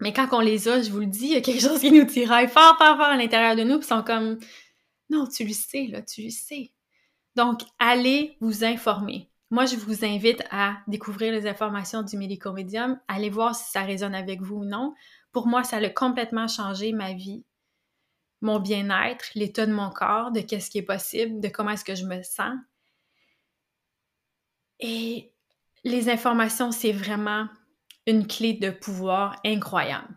[0.00, 1.92] Mais quand on les a, je vous le dis, il y a quelque chose qui
[1.92, 4.38] nous tiraille fort, fort, fort à l'intérieur de nous, puis sont comme
[5.10, 6.72] Non, tu le sais, là, tu le sais.
[7.36, 9.30] Donc, allez vous informer.
[9.50, 14.14] Moi, je vous invite à découvrir les informations du médico-médium, allez voir si ça résonne
[14.14, 14.94] avec vous ou non.
[15.32, 17.44] Pour moi, ça a complètement changé ma vie,
[18.42, 21.94] mon bien-être, l'état de mon corps, de qu'est-ce qui est possible, de comment est-ce que
[21.94, 22.54] je me sens.
[24.80, 25.32] Et
[25.84, 27.48] les informations, c'est vraiment
[28.06, 30.08] une clé de pouvoir incroyable.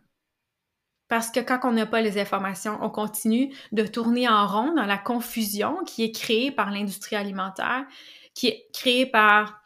[1.08, 4.86] Parce que quand on n'a pas les informations, on continue de tourner en rond dans
[4.86, 7.86] la confusion qui est créée par l'industrie alimentaire,
[8.34, 9.62] qui est créée par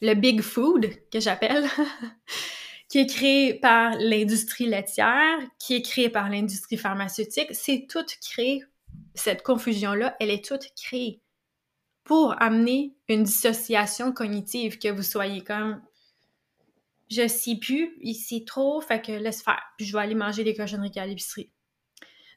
[0.00, 1.66] le big food que j'appelle,
[2.88, 7.48] qui est créé par l'industrie laitière, qui est créée par l'industrie pharmaceutique.
[7.52, 8.62] C'est tout créé,
[9.14, 11.20] cette confusion-là, elle est toute créée
[12.04, 15.82] pour amener une dissociation cognitive, que vous soyez comme
[17.10, 19.62] je sais plus, c'est trop, fait que laisse faire.
[19.76, 21.52] Puis je vais aller manger des cochonneries à l'épicerie.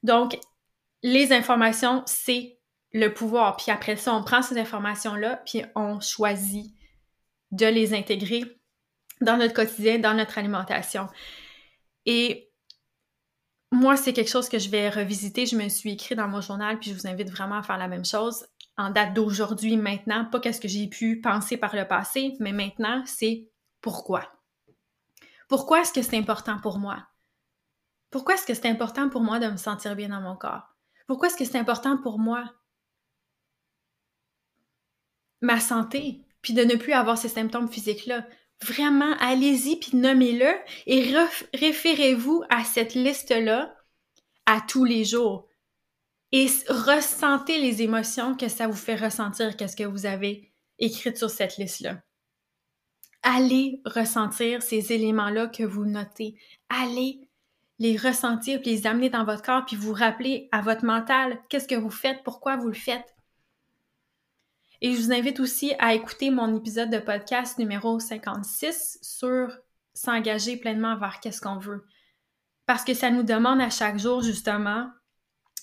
[0.03, 0.39] Donc,
[1.01, 2.59] les informations, c'est
[2.91, 3.57] le pouvoir.
[3.57, 6.73] Puis après ça, on prend ces informations-là, puis on choisit
[7.51, 8.59] de les intégrer
[9.21, 11.08] dans notre quotidien, dans notre alimentation.
[12.05, 12.51] Et
[13.71, 15.45] moi, c'est quelque chose que je vais revisiter.
[15.45, 17.88] Je me suis écrit dans mon journal, puis je vous invite vraiment à faire la
[17.88, 20.25] même chose en date d'aujourd'hui, maintenant.
[20.25, 23.49] Pas qu'est-ce que j'ai pu penser par le passé, mais maintenant, c'est
[23.82, 24.32] pourquoi.
[25.47, 27.08] Pourquoi est-ce que c'est important pour moi?
[28.10, 30.75] Pourquoi est-ce que c'est important pour moi de me sentir bien dans mon corps?
[31.08, 32.53] Pourquoi est-ce que c'est important pour moi?
[35.41, 38.25] Ma santé, puis de ne plus avoir ces symptômes physiques-là?
[38.62, 40.54] Vraiment, allez-y, puis nommez-le
[40.86, 41.15] et
[41.54, 43.74] référez-vous à cette liste-là
[44.45, 45.48] à tous les jours.
[46.32, 51.30] Et ressentez les émotions que ça vous fait ressentir, qu'est-ce que vous avez écrit sur
[51.30, 52.02] cette liste-là.
[53.22, 56.36] Allez ressentir ces éléments-là que vous notez.
[56.69, 57.30] Allez
[57.80, 61.67] les ressentir, puis les amener dans votre corps, puis vous rappeler à votre mental qu'est-ce
[61.67, 63.15] que vous faites, pourquoi vous le faites.
[64.82, 69.58] Et je vous invite aussi à écouter mon épisode de podcast numéro 56 sur
[69.94, 71.86] s'engager pleinement vers qu'est-ce qu'on veut.
[72.65, 74.89] Parce que ça nous demande à chaque jour, justement,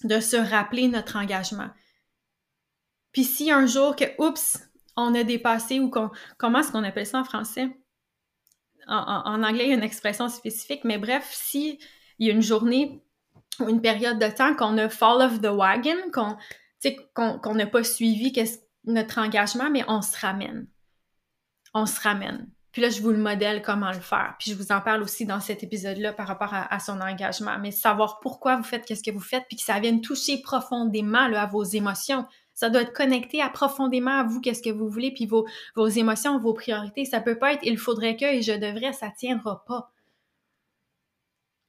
[0.04, 1.70] de se rappeler notre engagement.
[3.12, 4.58] Puis si un jour que, oups,
[4.96, 7.74] on a dépassé ou qu'on, comment est-ce qu'on appelle ça en français?
[8.86, 11.78] En, anglais, il y a une expression spécifique, mais bref, si
[12.18, 13.02] il y a une journée
[13.60, 18.32] ou une période de temps qu'on a fall off the wagon, qu'on n'a pas suivi
[18.86, 20.66] notre engagement, mais on se ramène.
[21.74, 22.48] On se ramène.
[22.72, 24.34] Puis là, je vous le modèle comment le faire.
[24.38, 27.58] Puis je vous en parle aussi dans cet épisode-là par rapport à, son engagement.
[27.58, 31.26] Mais savoir pourquoi vous faites qu'est-ce que vous faites, puis que ça vienne toucher profondément
[31.26, 32.26] là, à vos émotions.
[32.52, 35.88] Ça doit être connecté à profondément à vous, qu'est-ce que vous voulez, puis vos, vos
[35.88, 37.06] émotions, vos priorités.
[37.06, 39.90] Ça peut pas être il faudrait que et je devrais, ça tiendra pas.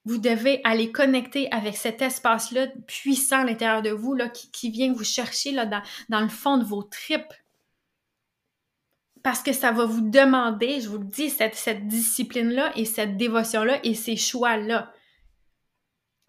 [0.08, 4.94] Vous devez aller connecter avec cet espace-là puissant à l'intérieur de vous, là, qui, vient
[4.94, 7.34] vous chercher là, dans, dans le fond de vos tripes.
[9.22, 13.18] Parce que ça va vous demander, je vous le dis, cette, cette discipline-là et cette
[13.18, 14.94] dévotion-là et ces choix-là.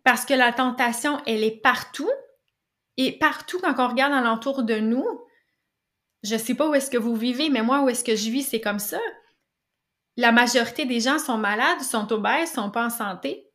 [0.02, 2.10] Parce que la tentation, elle est partout,
[2.96, 5.06] et partout, quand on regarde alentour de nous,
[6.24, 8.42] je sais pas où est-ce que vous vivez, mais moi, où est-ce que je vis,
[8.42, 8.98] c'est comme ça.
[10.16, 13.47] la majorité des gens sont malades, sont obèses, sont pas en santé,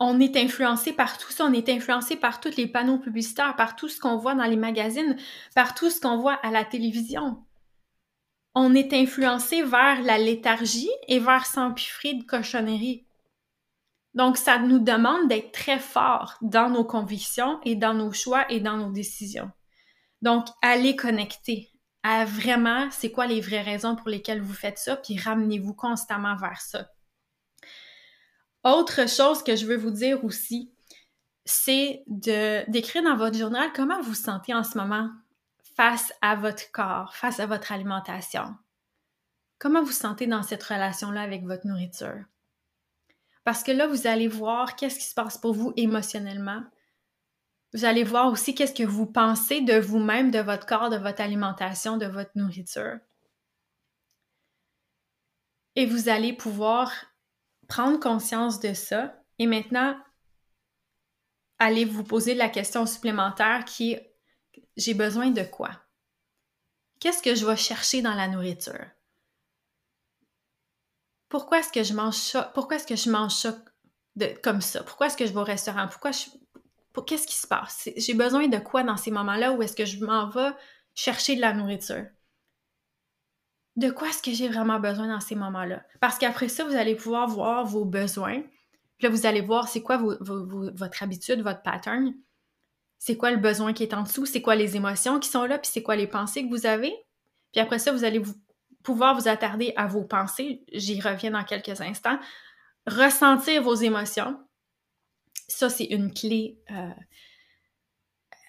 [0.00, 3.76] on est influencé par tout ça, on est influencé par tous les panneaux publicitaires, par
[3.76, 5.16] tout ce qu'on voit dans les magazines,
[5.54, 7.44] par tout ce qu'on voit à la télévision.
[8.54, 13.06] On est influencé vers la léthargie et vers s'empiffrer de cochonneries.
[14.14, 18.58] Donc, ça nous demande d'être très fort dans nos convictions et dans nos choix et
[18.58, 19.50] dans nos décisions.
[20.22, 21.70] Donc, allez connecter
[22.02, 26.36] à vraiment c'est quoi les vraies raisons pour lesquelles vous faites ça, puis ramenez-vous constamment
[26.36, 26.88] vers ça.
[28.64, 30.70] Autre chose que je veux vous dire aussi,
[31.44, 35.10] c'est d'écrire dans votre journal comment vous vous sentez en ce moment
[35.76, 38.54] face à votre corps, face à votre alimentation.
[39.58, 42.24] Comment vous vous sentez dans cette relation-là avec votre nourriture?
[43.44, 46.62] Parce que là, vous allez voir qu'est-ce qui se passe pour vous émotionnellement.
[47.72, 51.22] Vous allez voir aussi qu'est-ce que vous pensez de vous-même, de votre corps, de votre
[51.22, 52.98] alimentation, de votre nourriture.
[55.76, 56.92] Et vous allez pouvoir
[57.70, 59.96] prendre conscience de ça et maintenant
[61.58, 64.10] allez vous poser la question supplémentaire qui est
[64.76, 65.70] j'ai besoin de quoi?
[66.98, 68.86] Qu'est-ce que je vais chercher dans la nourriture?
[71.28, 72.50] Pourquoi est-ce que je mange ça?
[72.54, 73.56] Pourquoi est-ce que je mange ça
[74.42, 74.82] comme ça?
[74.82, 75.86] Pourquoi est-ce que je vais au restaurant?
[75.86, 76.10] Pourquoi
[77.06, 77.88] qu'est-ce qui se passe?
[77.96, 80.50] J'ai besoin de quoi dans ces moments-là où est-ce que je m'en vais
[80.94, 82.06] chercher de la nourriture?
[83.76, 85.82] De quoi est-ce que j'ai vraiment besoin dans ces moments-là?
[86.00, 88.42] Parce qu'après ça, vous allez pouvoir voir vos besoins.
[88.98, 92.12] Puis là, vous allez voir c'est quoi votre habitude, votre pattern.
[92.98, 95.58] C'est quoi le besoin qui est en dessous, c'est quoi les émotions qui sont là,
[95.58, 96.92] puis c'est quoi les pensées que vous avez?
[97.52, 98.20] Puis après ça, vous allez
[98.82, 100.64] pouvoir vous attarder à vos pensées.
[100.72, 102.18] J'y reviens dans quelques instants.
[102.86, 104.38] Ressentir vos émotions.
[105.48, 106.90] Ça, c'est une clé euh,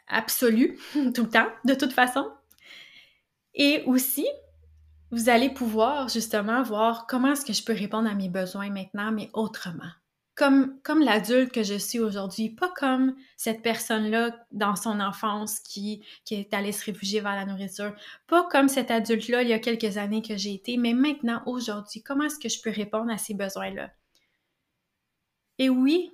[0.07, 0.77] absolue
[1.15, 2.29] tout le temps, de toute façon.
[3.53, 4.27] Et aussi,
[5.11, 9.11] vous allez pouvoir justement voir comment est-ce que je peux répondre à mes besoins maintenant,
[9.11, 9.91] mais autrement.
[10.35, 16.03] Comme, comme l'adulte que je suis aujourd'hui, pas comme cette personne-là dans son enfance qui,
[16.23, 17.93] qui est allée se réfugier vers la nourriture,
[18.27, 22.01] pas comme cet adulte-là il y a quelques années que j'ai été, mais maintenant, aujourd'hui,
[22.01, 23.91] comment est-ce que je peux répondre à ces besoins-là?
[25.59, 26.11] Et oui,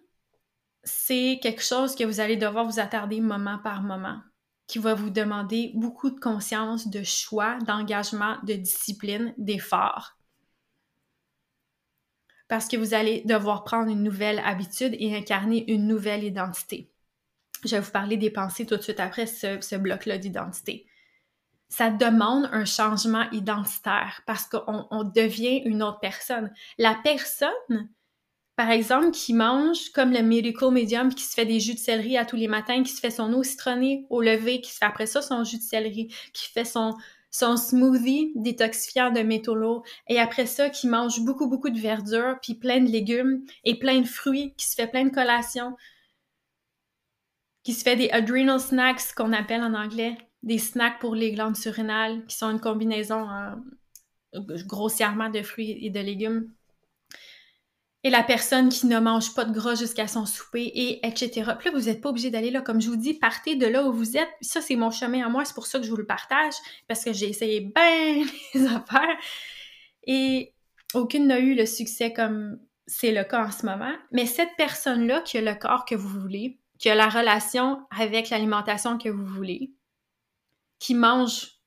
[0.83, 4.19] c'est quelque chose que vous allez devoir vous attarder moment par moment
[4.67, 10.17] qui va vous demander beaucoup de conscience, de choix, d'engagement, de discipline, d'effort.
[12.49, 16.91] Parce que vous allez devoir prendre une nouvelle habitude et incarner une nouvelle identité.
[17.63, 20.85] Je vais vous parler des pensées tout de suite après ce, ce bloc-là d'identité.
[21.69, 26.53] Ça demande un changement identitaire parce qu'on devient une autre personne.
[26.77, 27.89] La personne
[28.57, 32.17] par exemple, qui mange comme le Miracle Medium, qui se fait des jus de céleri
[32.17, 34.85] à tous les matins, qui se fait son eau citronnée au lever, qui se fait
[34.85, 36.97] après ça son jus de céleri, qui fait son,
[37.29, 42.81] smoothie détoxifiant de métaux et après ça, qui mange beaucoup, beaucoup de verdure, puis plein
[42.81, 45.75] de légumes et plein de fruits, qui se fait plein de collations,
[47.63, 51.57] qui se fait des adrenal snacks, qu'on appelle en anglais, des snacks pour les glandes
[51.57, 56.56] surrénales, qui sont une combinaison euh, grossièrement de fruits et de légumes
[58.03, 61.53] et la personne qui ne mange pas de gras jusqu'à son souper, et etc.
[61.57, 62.61] Puis là, vous n'êtes pas obligé d'aller là.
[62.61, 64.29] Comme je vous dis, partez de là où vous êtes.
[64.41, 65.45] Ça, c'est mon chemin à moi.
[65.45, 66.53] C'est pour ça que je vous le partage,
[66.87, 69.17] parce que j'ai essayé bien les affaires.
[70.05, 70.53] Et
[70.93, 73.93] aucune n'a eu le succès comme c'est le cas en ce moment.
[74.11, 78.29] Mais cette personne-là qui a le corps que vous voulez, qui a la relation avec
[78.29, 79.73] l'alimentation que vous voulez,
[80.79, 81.57] qui mange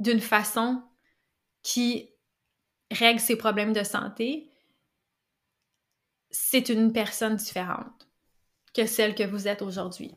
[0.00, 0.82] d'une façon
[1.62, 2.10] qui
[2.90, 4.50] règle ses problèmes de santé,
[6.34, 8.08] c'est une personne différente
[8.74, 10.16] que celle que vous êtes aujourd'hui.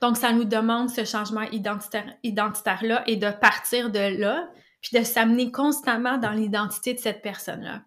[0.00, 4.48] Donc, ça nous demande ce changement identitaire-là et de partir de là,
[4.82, 7.82] puis de s'amener constamment dans l'identité de cette personne-là.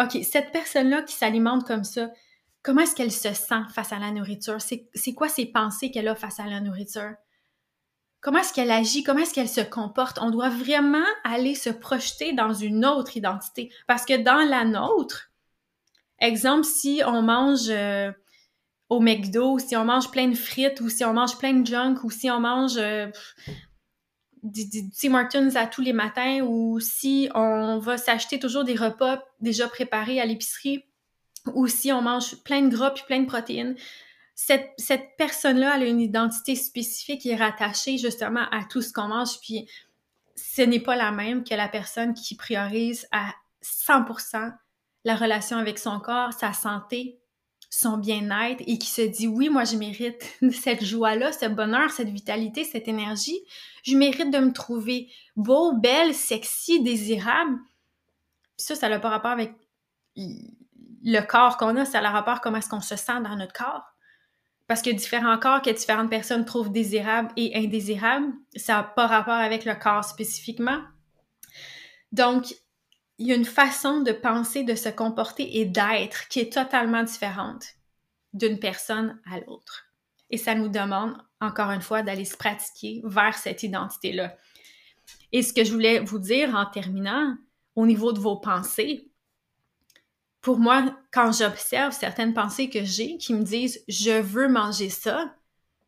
[0.00, 2.10] OK, cette personne-là qui s'alimente comme ça,
[2.62, 4.58] comment est-ce qu'elle se sent face à la nourriture?
[4.60, 7.14] C'est quoi ses pensées qu'elle a face à la nourriture?
[8.20, 9.02] Comment est-ce qu'elle agit?
[9.02, 10.18] Comment est-ce qu'elle se comporte?
[10.20, 13.72] On doit vraiment aller se projeter dans une autre identité.
[13.86, 15.30] Parce que dans la nôtre,
[16.18, 18.10] Exemple, si on mange euh,
[18.88, 22.04] au McDo, si on mange plein de frites, ou si on mange plein de junk,
[22.04, 23.08] ou si on mange euh,
[24.42, 24.64] du,
[25.56, 30.26] à tous les matins, ou si on va s'acheter toujours des repas déjà préparés à
[30.26, 30.84] l'épicerie,
[31.54, 33.76] ou si on mange plein de gras puis plein de protéines,
[34.34, 39.08] cette, cette personne-là, a une identité spécifique qui est rattachée justement à tout ce qu'on
[39.08, 39.68] mange, puis
[40.34, 44.52] ce n'est pas la même que la personne qui priorise à 100%
[45.06, 47.20] la relation avec son corps, sa santé,
[47.70, 52.08] son bien-être et qui se dit oui, moi je mérite cette joie-là, ce bonheur, cette
[52.08, 53.38] vitalité, cette énergie.
[53.84, 57.56] Je mérite de me trouver beau, belle, sexy, désirable.
[58.56, 59.52] ça, ça n'a pas rapport avec
[60.16, 63.52] le corps qu'on a, ça a le rapport comment est-ce qu'on se sent dans notre
[63.52, 63.94] corps.
[64.66, 69.34] Parce que différents corps que différentes personnes trouvent désirables et indésirables, ça n'a pas rapport
[69.34, 70.80] avec le corps spécifiquement.
[72.10, 72.56] Donc,
[73.18, 77.02] il y a une façon de penser, de se comporter et d'être qui est totalement
[77.02, 77.64] différente
[78.32, 79.86] d'une personne à l'autre.
[80.28, 84.36] Et ça nous demande, encore une fois, d'aller se pratiquer vers cette identité-là.
[85.32, 87.36] Et ce que je voulais vous dire en terminant,
[87.74, 89.10] au niveau de vos pensées,
[90.40, 95.34] pour moi, quand j'observe certaines pensées que j'ai qui me disent je veux manger ça,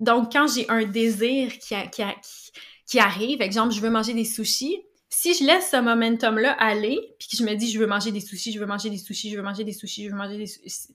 [0.01, 5.45] donc quand j'ai un désir qui, arrive, exemple, je veux manger des sushis, si je
[5.45, 8.61] laisse ce momentum-là aller, puis que je me dis je veux manger des sushis, je
[8.61, 10.95] veux manger des sushis, je veux manger des sushis, je veux manger des sushis,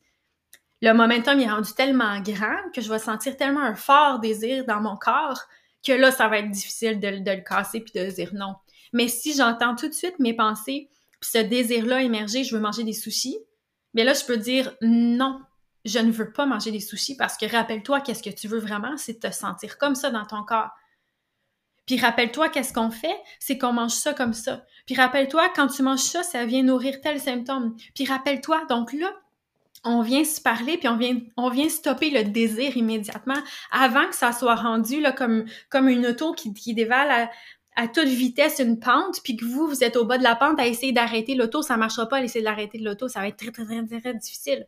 [0.84, 4.82] le momentum est rendu tellement grand que je vais sentir tellement un fort désir dans
[4.82, 5.40] mon corps
[5.86, 8.56] que là, ça va être difficile de, le casser puis de dire non.
[8.92, 10.90] Mais si j'entends tout de suite mes pensées,
[11.22, 13.38] puis ce désir-là émerger, je veux manger des sushis,
[13.94, 15.40] mais là, je peux dire non,
[15.86, 18.98] je ne veux pas manger des sushis parce que rappelle-toi, qu'est-ce que tu veux vraiment,
[18.98, 20.72] c'est te sentir comme ça dans ton corps.
[21.86, 24.66] Puis rappelle-toi, qu'est-ce qu'on fait, c'est qu'on mange ça comme ça.
[24.86, 27.76] Puis rappelle-toi, quand tu manges ça, ça vient nourrir tel symptôme.
[27.96, 29.12] Puis rappelle-toi, donc là,
[29.84, 33.38] on vient se parler, puis on vient, on vient stopper le désir immédiatement
[33.72, 37.30] avant que ça soit rendu là, comme, comme une auto qui, dévale
[37.76, 40.60] à, toute vitesse une pente, puis que vous, vous êtes au bas de la pente
[40.60, 43.52] à essayer d'arrêter l'auto, ça marchera pas à essayer d'arrêter l'auto, ça va être très,
[43.52, 44.68] très, très, très, difficile.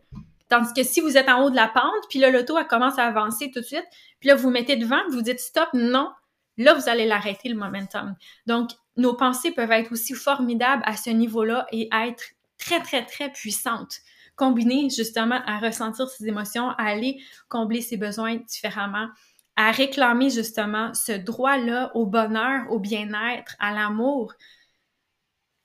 [0.50, 3.00] Tandis que si vous êtes en haut de la pente, puis là, l'auto, elle commence
[3.00, 3.86] à avancer tout de suite,
[4.20, 6.10] puis là, vous, vous mettez devant, vous dites stop, non,
[6.58, 8.16] là, vous allez l'arrêter, le momentum.
[8.46, 12.24] Donc, nos pensées peuvent être aussi formidables à ce niveau-là et être
[12.58, 14.00] très, très, très puissantes
[14.36, 19.08] combinées justement à ressentir ces émotions, à aller combler ses besoins différemment,
[19.56, 24.34] à réclamer justement ce droit-là au bonheur, au bien-être, à l'amour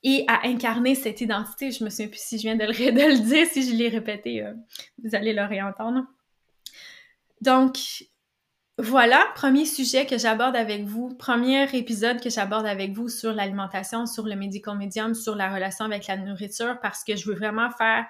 [0.03, 1.73] et à incarner cette identité.
[1.73, 3.89] Je me souviens plus si je viens de le, de le dire, si je l'ai
[3.89, 4.55] répété, euh,
[5.03, 6.05] vous allez le réentendre.
[7.41, 8.05] Donc,
[8.81, 14.07] voilà, premier sujet que j'aborde avec vous, premier épisode que j'aborde avec vous sur l'alimentation,
[14.07, 17.71] sur le medical medium, sur la relation avec la nourriture, parce que je veux vraiment
[17.71, 18.07] faire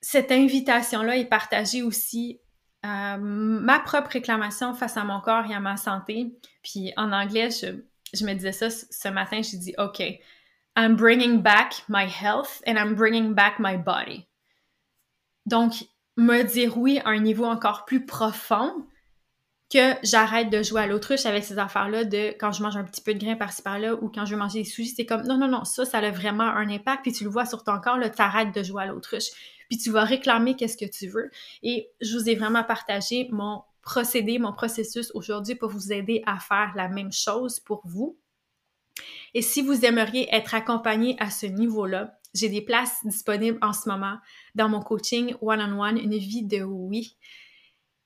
[0.00, 2.40] cette invitation-là et partager aussi
[2.86, 6.38] euh, ma propre réclamation face à mon corps et à ma santé.
[6.62, 10.00] Puis en anglais, je, me disais ça ce matin, j'ai dit, OK,
[10.76, 14.26] I'm bringing back my health and I'm bringing back my body.
[15.46, 15.72] Donc,
[16.16, 18.86] me dire oui à un niveau encore plus profond
[19.70, 23.02] que j'arrête de jouer à l'autruche avec ces affaires-là de quand je mange un petit
[23.02, 25.36] peu de grain par-ci par-là ou quand je veux manger des sushis, c'est comme non,
[25.36, 27.98] non, non, ça, ça a vraiment un impact, puis tu le vois sur ton corps,
[27.98, 29.30] là, t'arrêtes de jouer à l'autruche
[29.68, 31.30] puis tu vas réclamer qu'est-ce que tu veux.
[31.62, 36.38] Et je vous ai vraiment partagé mon procédé, mon processus aujourd'hui pour vous aider à
[36.38, 38.18] faire la même chose pour vous.
[39.34, 43.88] Et si vous aimeriez être accompagné à ce niveau-là, j'ai des places disponibles en ce
[43.88, 44.16] moment
[44.54, 47.16] dans mon coaching one-on-one, une vie de oui.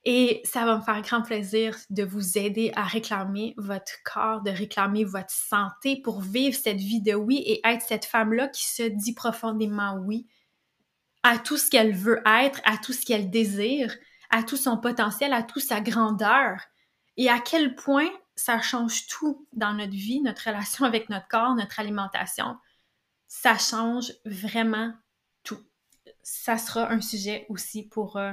[0.04, 4.50] Et ça va me faire grand plaisir de vous aider à réclamer votre corps, de
[4.50, 8.82] réclamer votre santé pour vivre cette vie de oui et être cette femme-là qui se
[8.82, 10.26] dit profondément oui,
[11.22, 13.94] à tout ce qu'elle veut être, à tout ce qu'elle désire,
[14.30, 16.58] à tout son potentiel, à toute sa grandeur,
[17.16, 21.54] et à quel point ça change tout dans notre vie, notre relation avec notre corps,
[21.54, 22.56] notre alimentation.
[23.28, 24.92] Ça change vraiment
[25.42, 25.60] tout.
[26.22, 28.32] Ça sera un sujet aussi pour, euh,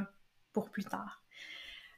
[0.51, 1.18] pour plus tard.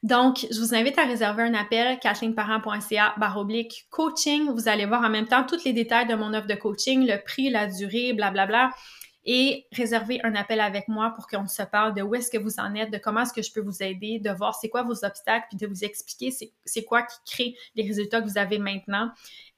[0.04, 4.49] Donc, je vous invite à réserver un appel, kathleenparent.ca baroblique coaching.
[4.49, 7.24] Vous allez voir en même temps tous les détails de mon offre de coaching, le
[7.24, 8.45] prix, la durée, blablabla.
[8.45, 8.76] Bla, bla
[9.24, 12.60] et réserver un appel avec moi pour qu'on se parle de où est-ce que vous
[12.60, 15.06] en êtes, de comment est-ce que je peux vous aider, de voir c'est quoi vos
[15.06, 16.32] obstacles, puis de vous expliquer
[16.66, 19.12] c'est quoi qui crée les résultats que vous avez maintenant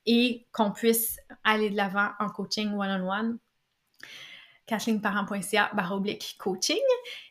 [0.06, 3.38] et qu'on puisse aller de l'avant en coaching one-on-one.
[4.66, 6.80] kathleenparent.ca baroblique coaching.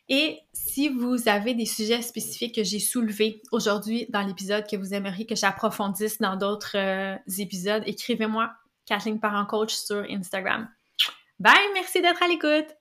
[0.09, 4.93] Et si vous avez des sujets spécifiques que j'ai soulevés aujourd'hui dans l'épisode que vous
[4.93, 8.51] aimeriez que j'approfondisse dans d'autres euh, épisodes, écrivez-moi
[8.85, 10.69] Kathleen Coach sur Instagram.
[11.39, 12.75] Bye, merci d'être à l'écoute.